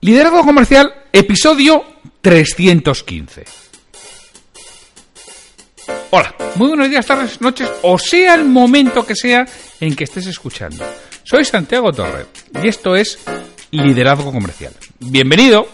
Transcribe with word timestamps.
Liderazgo 0.00 0.44
Comercial, 0.44 0.94
episodio 1.12 1.84
315. 2.20 3.44
Hola, 6.10 6.34
muy 6.54 6.68
buenos 6.68 6.88
días, 6.88 7.04
tardes, 7.04 7.40
noches, 7.40 7.68
o 7.82 7.98
sea 7.98 8.34
el 8.34 8.44
momento 8.44 9.04
que 9.04 9.16
sea 9.16 9.44
en 9.80 9.96
que 9.96 10.04
estés 10.04 10.28
escuchando. 10.28 10.84
Soy 11.24 11.44
Santiago 11.44 11.92
Torre 11.92 12.26
y 12.62 12.68
esto 12.68 12.94
es 12.94 13.18
Liderazgo 13.72 14.32
Comercial. 14.32 14.72
Bienvenido. 15.00 15.66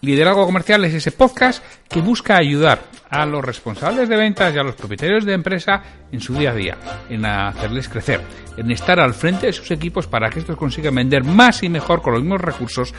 Liderazgo 0.00 0.46
Comercial 0.46 0.86
es 0.86 0.94
ese 0.94 1.12
podcast 1.12 1.62
que 1.88 2.00
busca 2.00 2.38
ayudar 2.38 2.82
a 3.12 3.24
los 3.26 3.44
responsables 3.44 4.08
de 4.08 4.16
ventas 4.16 4.52
y 4.54 4.58
a 4.58 4.62
los 4.62 4.74
propietarios 4.74 5.26
de 5.26 5.34
empresa 5.34 5.82
en 6.10 6.20
su 6.20 6.34
día 6.34 6.52
a 6.52 6.54
día, 6.54 6.78
en 7.10 7.26
hacerles 7.26 7.90
crecer, 7.90 8.22
en 8.56 8.70
estar 8.70 8.98
al 8.98 9.12
frente 9.12 9.44
de 9.46 9.52
sus 9.52 9.70
equipos 9.70 10.06
para 10.06 10.30
que 10.30 10.38
estos 10.38 10.56
consigan 10.56 10.94
vender 10.94 11.22
más 11.22 11.62
y 11.62 11.68
mejor 11.68 12.00
con 12.00 12.14
los 12.14 12.22
mismos 12.22 12.40
recursos 12.40 12.94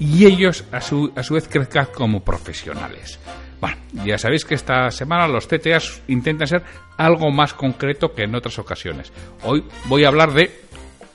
y 0.00 0.24
ellos 0.24 0.64
a 0.72 0.80
su, 0.80 1.12
a 1.14 1.22
su 1.22 1.34
vez 1.34 1.48
crezcan 1.48 1.88
como 1.94 2.24
profesionales. 2.24 3.20
Bueno, 3.60 3.76
ya 4.06 4.16
sabéis 4.16 4.46
que 4.46 4.54
esta 4.54 4.90
semana 4.90 5.28
los 5.28 5.46
TTAs 5.46 6.00
intentan 6.08 6.48
ser 6.48 6.62
algo 6.96 7.30
más 7.30 7.52
concreto 7.52 8.14
que 8.14 8.22
en 8.22 8.34
otras 8.34 8.58
ocasiones. 8.58 9.12
Hoy 9.42 9.64
voy 9.84 10.04
a 10.04 10.08
hablar 10.08 10.32
de 10.32 10.50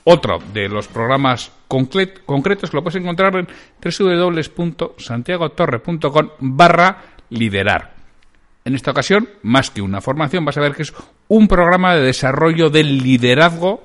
otro 0.04 0.38
de 0.52 0.68
los 0.68 0.86
programas 0.86 1.50
concretos 1.66 2.70
que 2.70 2.76
lo 2.76 2.84
puedes 2.84 3.00
encontrar 3.00 3.34
en 3.34 3.48
www.santiagotorre.com 3.82 6.28
barra 6.38 7.16
liderar. 7.30 7.93
En 8.66 8.74
esta 8.74 8.92
ocasión, 8.92 9.28
más 9.42 9.70
que 9.70 9.82
una 9.82 10.00
formación, 10.00 10.44
vas 10.44 10.56
a 10.56 10.62
ver 10.62 10.74
que 10.74 10.82
es 10.82 10.94
un 11.28 11.48
programa 11.48 11.94
de 11.94 12.00
desarrollo 12.00 12.70
del 12.70 12.98
liderazgo 12.98 13.82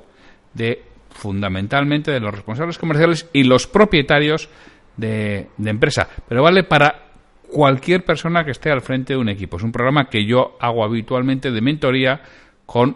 de 0.54 0.84
fundamentalmente 1.10 2.12
de 2.12 2.22
los 2.22 2.34
responsables 2.34 2.78
comerciales 2.78 3.28
y 3.34 3.44
los 3.44 3.68
propietarios 3.68 4.50
de, 4.96 5.50
empresa. 5.66 6.08
Pero 6.30 6.44
vale 6.44 6.64
para 6.64 7.10
cualquier 7.52 8.06
persona 8.06 8.46
que 8.46 8.52
esté 8.52 8.72
al 8.72 8.82
frente 8.82 9.14
de 9.14 9.20
un 9.20 9.28
equipo. 9.28 9.58
Es 9.58 9.64
un 9.64 9.74
programa 9.74 10.06
que 10.10 10.26
yo 10.26 10.56
hago 10.62 10.86
habitualmente 10.86 11.52
de 11.52 11.60
mentoría 11.60 12.22
con 12.66 12.96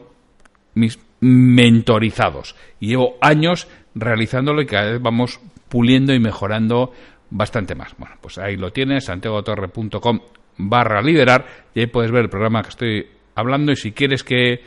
mis 0.75 0.97
mentorizados. 1.19 2.55
Y 2.79 2.87
llevo 2.87 3.17
años 3.19 3.67
realizándolo 3.93 4.61
y 4.61 4.67
cada 4.67 4.91
vez 4.91 5.01
vamos 5.01 5.41
puliendo 5.67 6.13
y 6.13 6.19
mejorando 6.19 6.93
bastante 7.29 7.75
más. 7.75 7.93
Bueno, 7.97 8.15
pues 8.21 8.37
ahí 8.37 8.55
lo 8.55 8.71
tienes, 8.71 9.05
santiagotorre.com 9.05 10.19
barra 10.57 11.01
liderar 11.01 11.45
y 11.73 11.81
ahí 11.81 11.87
puedes 11.87 12.11
ver 12.11 12.23
el 12.23 12.29
programa 12.29 12.61
que 12.63 12.69
estoy 12.69 13.07
hablando 13.35 13.71
y 13.71 13.75
si 13.75 13.91
quieres 13.91 14.23
que 14.23 14.61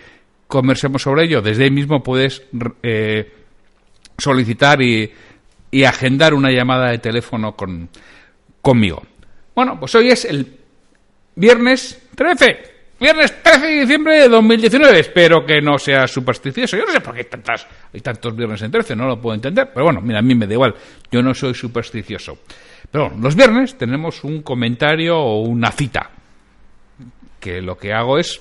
conversemos 0.46 1.02
sobre 1.02 1.24
ello, 1.24 1.42
desde 1.42 1.64
ahí 1.64 1.70
mismo 1.70 2.02
puedes 2.02 2.42
eh, 2.82 3.32
solicitar 4.18 4.80
y, 4.82 5.10
y, 5.70 5.84
agendar 5.84 6.34
una 6.34 6.50
llamada 6.50 6.90
de 6.90 6.98
teléfono 6.98 7.56
con, 7.56 7.88
conmigo. 8.62 9.02
Bueno, 9.54 9.78
pues 9.78 9.94
hoy 9.94 10.08
es 10.08 10.24
el 10.24 10.58
viernes 11.34 12.08
13 12.14 12.75
Viernes 12.98 13.42
13 13.42 13.66
de 13.66 13.80
diciembre 13.80 14.22
de 14.22 14.28
2019. 14.28 14.98
Espero 14.98 15.44
que 15.44 15.60
no 15.60 15.78
sea 15.78 16.06
supersticioso. 16.06 16.78
Yo 16.78 16.86
no 16.86 16.92
sé 16.92 17.00
por 17.00 17.12
qué 17.12 17.20
hay, 17.20 17.26
tantas, 17.26 17.66
hay 17.92 18.00
tantos 18.00 18.34
viernes 18.34 18.62
en 18.62 18.70
13, 18.70 18.96
no 18.96 19.06
lo 19.06 19.20
puedo 19.20 19.34
entender. 19.34 19.70
Pero 19.72 19.84
bueno, 19.84 20.00
mira, 20.00 20.20
a 20.20 20.22
mí 20.22 20.34
me 20.34 20.46
da 20.46 20.54
igual. 20.54 20.74
Yo 21.10 21.22
no 21.22 21.34
soy 21.34 21.52
supersticioso. 21.52 22.38
Pero 22.90 23.08
bueno, 23.08 23.22
los 23.22 23.36
viernes 23.36 23.76
tenemos 23.76 24.24
un 24.24 24.42
comentario 24.42 25.18
o 25.18 25.40
una 25.42 25.70
cita. 25.72 26.10
Que 27.38 27.60
lo 27.60 27.76
que 27.76 27.92
hago 27.92 28.18
es, 28.18 28.40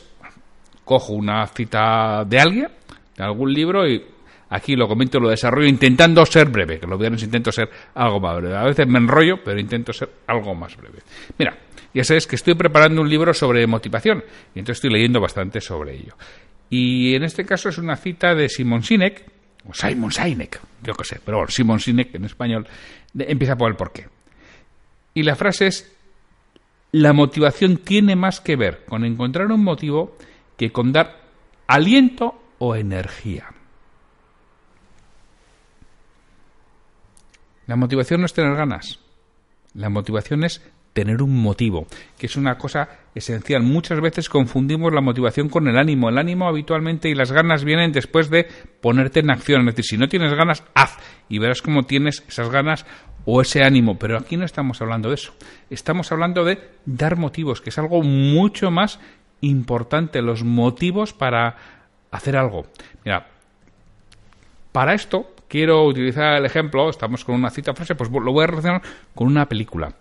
cojo 0.85 1.13
una 1.13 1.45
cita 1.47 2.23
de 2.25 2.39
alguien, 2.39 2.69
de 3.17 3.23
algún 3.23 3.53
libro, 3.53 3.85
y 3.85 4.05
aquí 4.49 4.75
lo 4.75 4.87
comento, 4.87 5.19
lo 5.19 5.29
desarrollo 5.29 5.67
intentando 5.67 6.25
ser 6.25 6.49
breve. 6.49 6.79
Que 6.79 6.87
los 6.87 6.99
viernes 6.99 7.23
intento 7.23 7.51
ser 7.51 7.69
algo 7.93 8.19
más 8.19 8.37
breve. 8.37 8.55
A 8.55 8.63
veces 8.63 8.87
me 8.87 8.99
enrollo, 8.99 9.43
pero 9.43 9.59
intento 9.59 9.93
ser 9.93 10.09
algo 10.27 10.53
más 10.55 10.75
breve. 10.75 10.99
Mira, 11.37 11.57
ya 11.93 12.03
sabes 12.03 12.27
que 12.27 12.35
estoy 12.35 12.55
preparando 12.55 13.01
un 13.01 13.09
libro 13.09 13.33
sobre 13.33 13.65
motivación 13.67 14.23
y 14.53 14.59
entonces 14.59 14.77
estoy 14.77 14.91
leyendo 14.91 15.21
bastante 15.21 15.61
sobre 15.61 15.95
ello. 15.95 16.15
Y 16.69 17.15
en 17.15 17.23
este 17.23 17.45
caso 17.45 17.69
es 17.69 17.77
una 17.77 17.95
cita 17.95 18.35
de 18.35 18.49
Simon 18.49 18.83
Sinek, 18.83 19.23
o 19.67 19.73
Simon 19.73 20.11
Sinek, 20.11 20.59
yo 20.83 20.93
qué 20.93 21.03
sé, 21.03 21.21
pero 21.23 21.37
bueno, 21.37 21.51
Simon 21.51 21.79
Sinek 21.79 22.13
en 22.15 22.25
español 22.25 22.67
empieza 23.17 23.55
por 23.55 23.69
el 23.69 23.77
porqué. 23.77 24.07
Y 25.13 25.23
la 25.23 25.35
frase 25.35 25.67
es, 25.67 25.95
la 26.91 27.13
motivación 27.13 27.77
tiene 27.77 28.15
más 28.15 28.41
que 28.41 28.57
ver 28.57 28.83
con 28.85 29.05
encontrar 29.05 29.47
un 29.47 29.63
motivo 29.63 30.17
que 30.57 30.71
con 30.71 30.91
dar 30.91 31.21
aliento 31.67 32.41
o 32.57 32.75
energía. 32.75 33.45
La 37.67 37.75
motivación 37.75 38.21
no 38.21 38.25
es 38.25 38.33
tener 38.33 38.55
ganas. 38.55 38.99
La 39.73 39.89
motivación 39.89 40.43
es 40.43 40.61
tener 40.95 41.21
un 41.21 41.41
motivo, 41.41 41.87
que 42.17 42.27
es 42.27 42.37
una 42.37 42.57
cosa 42.57 42.87
esencial. 43.13 43.63
Muchas 43.63 43.99
veces 43.99 44.29
confundimos 44.29 44.93
la 44.93 45.01
motivación 45.01 45.49
con 45.49 45.67
el 45.67 45.77
ánimo. 45.77 46.07
El 46.07 46.17
ánimo 46.17 46.47
habitualmente 46.47 47.09
y 47.09 47.15
las 47.15 47.33
ganas 47.33 47.65
vienen 47.65 47.91
después 47.91 48.29
de 48.29 48.47
ponerte 48.79 49.19
en 49.19 49.29
acción. 49.29 49.67
Es 49.67 49.75
decir, 49.75 49.85
si 49.85 49.97
no 49.97 50.07
tienes 50.07 50.33
ganas, 50.33 50.63
haz 50.73 50.97
y 51.27 51.39
verás 51.39 51.61
cómo 51.61 51.83
tienes 51.83 52.23
esas 52.29 52.49
ganas 52.49 52.85
o 53.25 53.41
ese 53.41 53.61
ánimo. 53.61 53.99
Pero 53.99 54.17
aquí 54.17 54.37
no 54.37 54.45
estamos 54.45 54.81
hablando 54.81 55.09
de 55.09 55.15
eso. 55.15 55.33
Estamos 55.69 56.13
hablando 56.13 56.45
de 56.45 56.59
dar 56.85 57.17
motivos, 57.17 57.59
que 57.59 57.71
es 57.71 57.77
algo 57.77 58.01
mucho 58.01 58.71
más 58.71 59.01
importante, 59.41 60.21
los 60.21 60.45
motivos 60.45 61.11
para 61.11 61.57
hacer 62.09 62.37
algo. 62.37 62.67
Mira, 63.03 63.27
para 64.71 64.93
esto 64.93 65.34
quiero 65.47 65.85
utilizar 65.85 66.37
el 66.37 66.45
ejemplo, 66.45 66.89
estamos 66.89 67.23
con 67.23 67.35
una 67.35 67.49
cita 67.49 67.73
frase, 67.73 67.95
pues 67.95 68.09
lo 68.09 68.31
voy 68.31 68.43
a 68.43 68.47
relacionar 68.47 68.81
con 69.13 69.27
una 69.27 69.47
película 69.47 69.93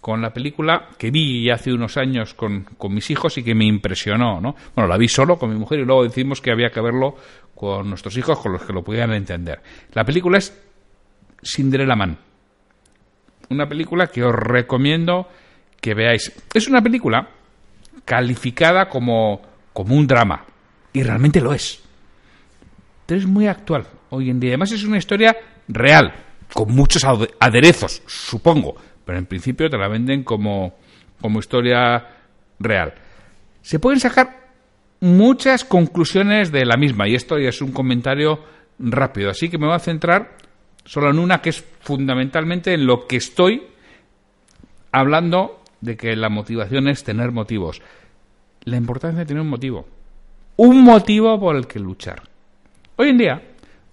con 0.00 0.22
la 0.22 0.32
película 0.32 0.88
que 0.96 1.10
vi 1.10 1.50
hace 1.50 1.72
unos 1.72 1.98
años 1.98 2.32
con, 2.32 2.64
con, 2.78 2.94
mis 2.94 3.10
hijos 3.10 3.36
y 3.36 3.42
que 3.42 3.54
me 3.54 3.66
impresionó, 3.66 4.40
¿no? 4.40 4.56
Bueno, 4.74 4.88
la 4.88 4.96
vi 4.96 5.08
solo 5.08 5.38
con 5.38 5.50
mi 5.50 5.58
mujer 5.58 5.80
y 5.80 5.84
luego 5.84 6.04
decimos 6.04 6.40
que 6.40 6.50
había 6.50 6.70
que 6.70 6.80
verlo 6.80 7.16
con 7.54 7.88
nuestros 7.88 8.16
hijos, 8.16 8.38
con 8.38 8.52
los 8.52 8.62
que 8.62 8.72
lo 8.72 8.82
pudieran 8.82 9.12
entender. 9.12 9.60
La 9.92 10.04
película 10.04 10.38
es 10.38 10.58
Cinderella 11.44 11.94
Man. 11.96 12.16
Una 13.50 13.68
película 13.68 14.06
que 14.06 14.24
os 14.24 14.34
recomiendo 14.34 15.28
que 15.80 15.94
veáis. 15.94 16.32
Es 16.54 16.68
una 16.68 16.80
película 16.80 17.28
calificada 18.04 18.88
como, 18.88 19.42
como 19.72 19.94
un 19.94 20.06
drama. 20.06 20.44
Y 20.92 21.02
realmente 21.02 21.40
lo 21.40 21.52
es. 21.52 21.82
Es 23.10 23.26
muy 23.26 23.46
actual 23.46 23.86
hoy 24.10 24.30
en 24.30 24.40
día. 24.40 24.50
Además 24.50 24.72
es 24.72 24.84
una 24.84 24.98
historia 24.98 25.36
real, 25.68 26.12
con 26.52 26.74
muchos 26.74 27.04
aderezos, 27.38 28.02
supongo 28.06 28.76
pero 29.10 29.18
en 29.18 29.26
principio 29.26 29.68
te 29.68 29.76
la 29.76 29.88
venden 29.88 30.22
como, 30.22 30.74
como 31.20 31.40
historia 31.40 32.06
real. 32.60 32.94
Se 33.60 33.80
pueden 33.80 33.98
sacar 33.98 34.52
muchas 35.00 35.64
conclusiones 35.64 36.52
de 36.52 36.64
la 36.64 36.76
misma, 36.76 37.08
y 37.08 37.16
esto 37.16 37.36
ya 37.36 37.48
es 37.48 37.60
un 37.60 37.72
comentario 37.72 38.38
rápido, 38.78 39.30
así 39.30 39.48
que 39.48 39.58
me 39.58 39.66
voy 39.66 39.74
a 39.74 39.80
centrar 39.80 40.36
solo 40.84 41.10
en 41.10 41.18
una 41.18 41.42
que 41.42 41.50
es 41.50 41.64
fundamentalmente 41.80 42.72
en 42.72 42.86
lo 42.86 43.08
que 43.08 43.16
estoy 43.16 43.64
hablando 44.92 45.60
de 45.80 45.96
que 45.96 46.14
la 46.14 46.28
motivación 46.28 46.86
es 46.86 47.02
tener 47.02 47.32
motivos. 47.32 47.82
La 48.62 48.76
importancia 48.76 49.18
de 49.18 49.26
tener 49.26 49.42
un 49.42 49.50
motivo. 49.50 49.88
Un 50.56 50.84
motivo 50.84 51.40
por 51.40 51.56
el 51.56 51.66
que 51.66 51.80
luchar. 51.80 52.29
Hoy 53.00 53.08
en 53.08 53.16
día, 53.16 53.42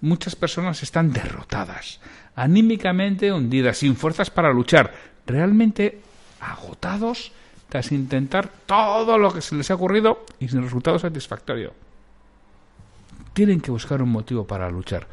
muchas 0.01 0.35
personas 0.35 0.83
están 0.83 1.13
derrotadas, 1.13 2.01
anímicamente 2.35 3.31
hundidas, 3.31 3.77
sin 3.77 3.95
fuerzas 3.95 4.29
para 4.29 4.51
luchar, 4.51 4.93
realmente 5.25 6.01
agotados 6.41 7.31
tras 7.69 7.93
intentar 7.93 8.49
todo 8.65 9.17
lo 9.17 9.31
que 9.31 9.39
se 9.39 9.55
les 9.55 9.71
ha 9.71 9.75
ocurrido 9.75 10.25
y 10.41 10.49
sin 10.49 10.61
resultado 10.61 10.99
satisfactorio. 10.99 11.71
Tienen 13.31 13.61
que 13.61 13.71
buscar 13.71 14.01
un 14.01 14.09
motivo 14.09 14.45
para 14.45 14.69
luchar. 14.69 15.07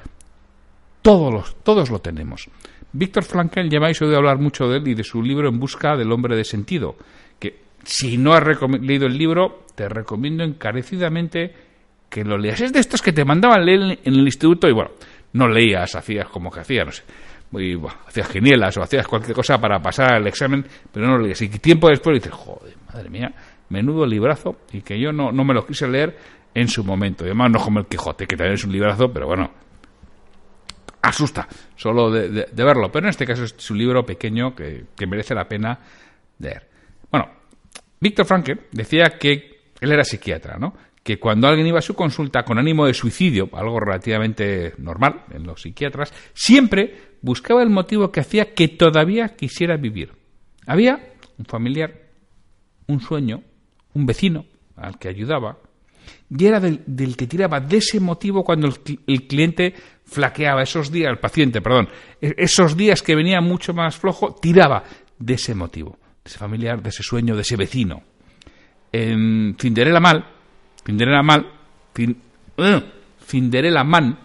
Todos, 1.01 1.33
los, 1.33 1.55
todos 1.63 1.89
lo 1.89 2.01
tenemos. 2.01 2.49
Víctor 2.93 3.23
Frankl, 3.23 3.69
ya 3.69 3.79
habéis 3.79 4.03
oído 4.03 4.17
hablar 4.17 4.41
mucho 4.41 4.67
de 4.67 4.79
él 4.79 4.89
y 4.89 4.95
de 4.95 5.05
su 5.05 5.23
libro 5.23 5.49
En 5.49 5.61
busca 5.61 5.97
del 5.97 6.11
hombre 6.11 6.35
de 6.35 6.43
sentido, 6.43 6.97
que 7.39 7.61
si 7.85 8.19
no 8.19 8.35
has 8.35 8.43
leído 8.81 9.07
el 9.07 9.17
libro, 9.17 9.67
te 9.77 9.89
recomiendo 9.89 10.43
encarecidamente 10.43 11.74
que 12.15 12.23
lo 12.23 12.39
leas. 12.39 12.61
Es 12.61 12.73
de 12.73 12.79
estos 12.79 13.03
que 13.03 13.13
te 13.13 13.25
mandaban 13.25 13.67
leer 13.67 13.99
en 14.05 14.15
el 14.15 14.25
instituto 14.25 14.69
y 14.69 14.73
bueno, 14.73 14.93
no 15.33 15.49
leías, 15.49 15.97
hacías 15.97 16.29
como 16.29 16.49
que 16.49 16.61
hacías, 16.61 16.87
no 16.87 16.93
sé, 16.93 17.03
muy, 17.51 17.77
hacías 18.07 18.29
genielas 18.29 18.77
o 18.77 18.83
hacías 18.83 19.09
cualquier 19.09 19.35
cosa 19.35 19.61
para 19.61 19.81
pasar 19.81 20.21
el 20.21 20.27
examen, 20.29 20.65
pero 20.93 21.09
no 21.09 21.17
lo 21.17 21.25
leías. 21.25 21.43
Y 21.43 21.49
tiempo 21.49 21.89
después 21.89 22.23
dices, 22.23 22.33
joder, 22.33 22.75
madre 22.87 23.11
mía, 23.11 23.35
menudo 23.69 24.07
librazo, 24.07 24.61
y 24.73 24.83
que 24.83 24.97
yo 24.97 25.11
no, 25.11 25.33
no 25.33 25.45
me 25.45 25.53
lo 25.53 25.67
quise 25.67 25.89
leer 25.89 26.17
en 26.55 26.69
su 26.69 26.85
momento. 26.85 27.25
Y 27.25 27.31
además 27.31 27.51
no 27.51 27.59
como 27.59 27.81
el 27.81 27.87
Quijote, 27.87 28.29
que 28.29 28.37
también 28.37 28.55
es 28.55 28.65
un 28.65 28.71
librazo, 28.71 29.13
pero 29.13 29.27
bueno, 29.27 29.51
asusta 31.03 31.49
solo 31.75 32.13
de, 32.13 32.47
verlo. 32.55 32.93
Pero 32.93 33.07
en 33.07 33.11
este 33.11 33.27
caso 33.27 33.43
es 33.43 33.71
un 33.73 33.79
libro 33.79 34.07
pequeño 34.07 34.55
que, 34.55 34.85
que 34.97 35.07
merece 35.09 35.35
la 35.35 35.49
pena 35.49 35.81
leer. 36.39 36.69
Bueno, 37.11 37.29
Víctor 37.99 38.25
Frankel 38.25 38.61
decía 38.71 39.19
que 39.19 39.73
él 39.81 39.91
era 39.91 40.05
psiquiatra, 40.05 40.59
¿no? 40.59 40.75
Que 41.05 41.21
cuando 41.21 41.47
alguien 41.47 41.67
iba 41.67 41.79
a 41.79 41.83
su 41.83 41.95
consulta 41.95 42.45
con 42.45 42.59
ánimo 42.59 42.87
de 42.87 42.95
suicidio, 42.95 43.51
algo 43.53 43.79
relativamente 43.79 44.73
normal 44.79 45.25
en 45.31 45.47
los 45.47 45.61
psiquiatras, 45.61 46.13
siempre 46.33 47.15
buscaba 47.21 47.63
el 47.63 47.69
motivo 47.69 48.11
que 48.11 48.21
hacía 48.21 48.55
que 48.55 48.69
todavía 48.69 49.37
quisiera 49.37 49.77
vivir. 49.77 50.13
Había 50.67 51.13
un 51.39 51.45
familiar, 51.45 51.93
un 52.87 53.01
sueño, 53.01 53.43
un 53.93 54.07
vecino 54.07 54.47
al 54.77 54.99
que 54.99 55.09
ayudaba, 55.09 55.59
y 56.31 56.47
era 56.47 56.59
del, 56.59 57.17
que 57.17 57.27
tiraba 57.27 57.61
de 57.61 57.77
ese 57.77 58.01
motivo 58.01 58.43
cuando 58.43 58.67
el, 59.07 59.27
cliente 59.27 59.75
flaqueaba, 60.05 60.63
esos 60.63 60.91
días, 60.91 61.11
el 61.11 61.19
paciente, 61.19 61.61
perdón, 61.61 61.89
e, 62.21 62.35
esos 62.39 62.77
días 62.77 63.03
que 63.03 63.15
venía 63.15 63.43
mucho 63.43 63.75
más 63.75 63.97
flojo, 63.97 64.35
tiraba 64.35 64.85
de 65.19 65.35
ese 65.35 65.55
motivo, 65.55 65.99
de 66.25 66.31
ese 66.31 66.39
familiar, 66.39 66.83
de 66.83 66.89
ese 66.89 67.03
sueño, 67.03 67.37
de 67.37 67.43
ese 67.43 67.57
vecino. 67.57 68.03
En 68.91 69.57
Cinderella 69.59 70.01
Mal, 70.01 70.34
Cinderella 70.85 71.23
Mal, 71.23 71.47
fin, 71.93 72.21
Man, 73.85 74.19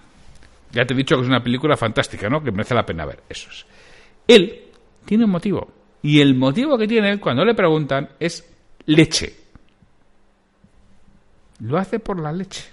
ya 0.71 0.85
te 0.85 0.93
he 0.93 0.97
dicho 0.97 1.15
que 1.15 1.21
es 1.21 1.27
una 1.27 1.43
película 1.43 1.77
fantástica, 1.77 2.29
¿no? 2.29 2.43
Que 2.43 2.51
merece 2.51 2.75
la 2.75 2.85
pena 2.85 3.05
ver, 3.05 3.23
eso 3.29 3.49
es. 3.49 3.65
Él 4.27 4.65
tiene 5.05 5.25
un 5.25 5.31
motivo, 5.31 5.67
y 6.01 6.19
el 6.21 6.35
motivo 6.35 6.77
que 6.77 6.87
tiene 6.87 7.09
él 7.09 7.19
cuando 7.19 7.43
le 7.43 7.55
preguntan 7.55 8.09
es 8.19 8.47
leche. 8.85 9.35
Lo 11.59 11.77
hace 11.77 11.99
por 11.99 12.19
la 12.19 12.31
leche. 12.31 12.63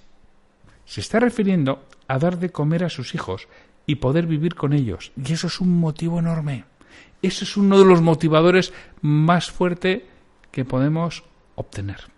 Se 0.85 1.01
está 1.01 1.19
refiriendo 1.19 1.87
a 2.07 2.19
dar 2.19 2.39
de 2.39 2.51
comer 2.51 2.85
a 2.85 2.91
sus 2.91 3.15
hijos 3.15 3.49
y 3.87 3.97
poder 3.97 4.27
vivir 4.27 4.55
con 4.55 4.73
ellos. 4.73 5.13
Y 5.17 5.33
eso 5.33 5.49
es 5.49 5.61
un 5.61 5.79
motivo 5.81 6.19
enorme. 6.19 6.65
Eso 7.23 7.45
es 7.45 7.57
uno 7.57 7.79
de 7.79 7.85
los 7.85 8.03
motivadores 8.03 8.73
más 9.01 9.51
fuertes 9.51 10.03
que 10.53 10.65
podemos 10.65 11.25
obtener. 11.57 12.16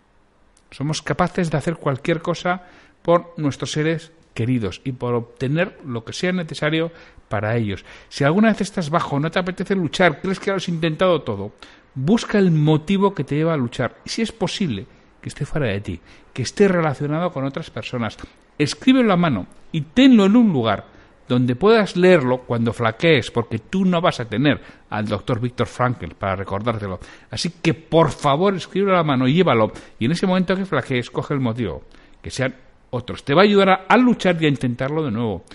Somos 0.71 1.01
capaces 1.01 1.49
de 1.49 1.57
hacer 1.57 1.77
cualquier 1.77 2.21
cosa 2.21 2.63
por 3.01 3.33
nuestros 3.37 3.71
seres 3.71 4.11
queridos 4.33 4.81
y 4.83 4.91
por 4.91 5.15
obtener 5.15 5.77
lo 5.85 6.03
que 6.05 6.13
sea 6.13 6.31
necesario 6.31 6.91
para 7.27 7.55
ellos. 7.57 7.85
Si 8.09 8.23
alguna 8.23 8.49
vez 8.49 8.61
estás 8.61 8.89
bajo, 8.89 9.19
no 9.19 9.31
te 9.31 9.39
apetece 9.39 9.75
luchar, 9.75 10.21
crees 10.21 10.39
que 10.39 10.51
lo 10.51 10.57
has 10.57 10.69
intentado 10.69 11.21
todo, 11.21 11.51
busca 11.95 12.37
el 12.39 12.51
motivo 12.51 13.13
que 13.13 13.23
te 13.23 13.35
lleva 13.35 13.53
a 13.53 13.57
luchar. 13.57 13.97
Y 14.05 14.09
si 14.09 14.21
es 14.21 14.31
posible, 14.31 14.85
que 15.21 15.29
esté 15.29 15.45
fuera 15.45 15.67
de 15.67 15.81
ti, 15.81 15.99
que 16.33 16.43
esté 16.43 16.67
relacionado 16.67 17.31
con 17.31 17.43
otras 17.43 17.69
personas. 17.69 18.17
Escríbelo 18.57 19.13
a 19.13 19.17
mano 19.17 19.47
y 19.71 19.81
tenlo 19.81 20.25
en 20.25 20.35
un 20.35 20.51
lugar 20.51 20.98
donde 21.29 21.55
puedas 21.55 21.95
leerlo 21.95 22.39
cuando 22.39 22.73
flaquees, 22.73 23.29
porque 23.29 23.59
tú 23.59 23.85
no 23.85 24.01
vas 24.01 24.19
a 24.19 24.25
tener 24.25 24.59
al 24.89 25.05
doctor 25.05 25.39
Víctor 25.39 25.67
Frankel 25.67 26.15
para 26.15 26.35
recordártelo. 26.35 26.99
Así 27.29 27.51
que 27.61 27.75
por 27.75 28.09
favor 28.09 28.55
escríbelo 28.55 28.97
a 28.97 29.03
mano 29.03 29.27
y 29.27 29.35
llévalo. 29.35 29.71
Y 29.99 30.05
en 30.05 30.11
ese 30.11 30.25
momento 30.25 30.55
que 30.55 30.65
flaquees, 30.65 31.11
coge 31.11 31.35
el 31.35 31.39
motivo, 31.39 31.83
que 32.23 32.31
sean 32.31 32.55
otros. 32.89 33.23
Te 33.23 33.35
va 33.35 33.41
a 33.41 33.43
ayudar 33.43 33.85
a, 33.87 33.97
luchar 33.97 34.41
y 34.41 34.47
a 34.47 34.49
intentarlo 34.49 35.05
de 35.05 35.11
nuevo. 35.11 35.45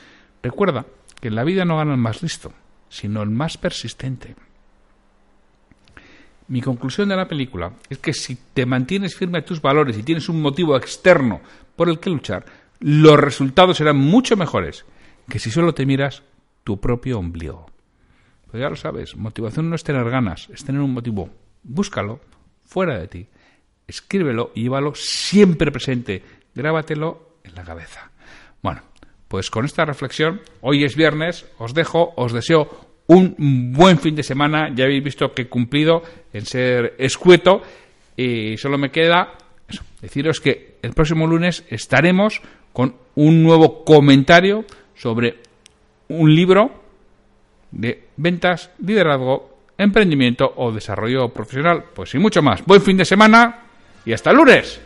Recuerda 0.45 0.87
que 1.21 1.27
en 1.27 1.35
la 1.35 1.43
vida 1.43 1.65
no 1.65 1.77
gana 1.77 1.95
el 1.95 2.01
más 2.01 2.23
listo, 2.23 2.53
sino 2.89 3.21
el 3.23 3.31
más 3.31 3.59
persistente. 3.59 4.37
Mi 6.47 6.61
conclusión 6.61 7.09
de 7.09 7.17
la 7.17 7.27
película 7.27 7.73
es 7.91 7.99
que 7.99 8.13
si 8.13 8.39
te 8.55 8.65
mantienes 8.65 9.17
firme 9.17 9.39
a 9.39 9.45
tus 9.45 9.61
valores 9.61 9.99
y 9.99 10.05
tienes 10.05 10.29
un 10.29 10.41
motivo 10.41 10.77
externo 10.77 11.41
por 11.75 11.89
el 11.89 11.99
que 11.99 12.11
luchar, 12.11 12.45
los 12.79 13.19
resultados 13.19 13.79
serán 13.79 13.97
mucho 13.97 14.37
mejores 14.37 14.85
que 15.29 15.39
si 15.39 15.51
solo 15.51 15.75
te 15.75 15.87
miras 15.87 16.23
tu 16.65 16.81
propio 16.81 17.19
ombligo. 17.19 17.67
Pues 18.51 18.61
ya 18.61 18.69
lo 18.69 18.77
sabes, 18.77 19.17
motivación 19.17 19.69
no 19.69 19.77
es 19.77 19.85
tener 19.85 20.09
ganas, 20.09 20.49
es 20.51 20.65
tener 20.65 20.81
un 20.81 20.93
motivo. 20.93 21.31
Búscalo 21.63 22.21
fuera 22.65 22.99
de 22.99 23.09
ti, 23.09 23.27
escríbelo 23.87 24.53
y 24.55 24.63
llévalo 24.63 24.95
siempre 24.95 25.71
presente, 25.71 26.23
grábatelo 26.55 27.39
en 27.45 27.55
la 27.55 27.65
cabeza. 27.65 28.11
Bueno, 28.63 28.83
pues 29.29 29.51
con 29.51 29.65
esta 29.65 29.85
reflexión, 29.85 30.41
hoy 30.61 30.85
es 30.85 30.97
viernes, 30.97 31.47
os 31.59 31.75
dejo, 31.75 32.15
os 32.17 32.33
deseo 32.33 32.69
un 33.07 33.73
buen 33.73 33.99
fin 33.99 34.15
de 34.15 34.23
semana. 34.23 34.71
Ya 34.75 34.85
habéis 34.85 35.05
visto 35.05 35.33
que 35.33 35.43
he 35.43 35.49
cumplido 35.49 36.03
en 36.33 36.47
ser 36.47 36.95
escueto 36.99 37.63
y 38.17 38.57
solo 38.57 38.79
me 38.79 38.91
queda 38.91 39.35
deciros 40.01 40.41
que 40.41 40.77
el 40.83 40.93
próximo 40.93 41.27
lunes 41.27 41.65
estaremos 41.69 42.41
con 42.73 42.97
un 43.15 43.43
nuevo 43.43 43.85
comentario 43.85 44.65
sobre 45.05 45.37
un 46.09 46.35
libro 46.35 46.71
de 47.71 48.05
ventas, 48.17 48.71
liderazgo, 48.79 49.59
emprendimiento 49.77 50.51
o 50.57 50.73
desarrollo 50.73 51.29
profesional. 51.29 51.85
Pues 51.95 52.15
y 52.15 52.19
mucho 52.19 52.41
más. 52.41 52.65
Buen 52.65 52.81
fin 52.81 52.97
de 52.97 53.05
semana 53.05 53.65
y 54.07 54.15
hasta 54.15 54.33
lunes. 54.33 54.81